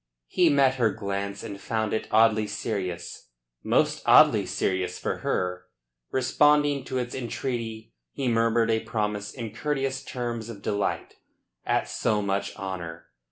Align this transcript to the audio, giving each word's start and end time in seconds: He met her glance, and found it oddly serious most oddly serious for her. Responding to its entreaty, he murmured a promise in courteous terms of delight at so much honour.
He 0.29 0.49
met 0.49 0.77
her 0.77 0.89
glance, 0.89 1.43
and 1.43 1.61
found 1.61 1.93
it 1.93 2.07
oddly 2.09 2.47
serious 2.47 3.29
most 3.63 4.01
oddly 4.07 4.47
serious 4.47 4.97
for 4.97 5.17
her. 5.17 5.65
Responding 6.09 6.83
to 6.85 6.97
its 6.97 7.13
entreaty, 7.13 7.93
he 8.11 8.27
murmured 8.27 8.71
a 8.71 8.79
promise 8.79 9.31
in 9.31 9.51
courteous 9.53 10.03
terms 10.03 10.49
of 10.49 10.63
delight 10.63 11.17
at 11.67 11.87
so 11.87 12.23
much 12.23 12.55
honour. 12.55 13.09